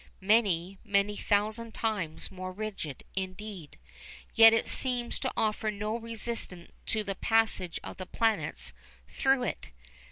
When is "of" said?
7.83-7.97